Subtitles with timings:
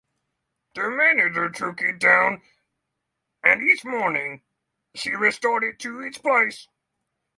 [0.73, 2.41] The manager took it down
[3.43, 4.41] and each morning
[4.95, 6.67] she restored it to its place.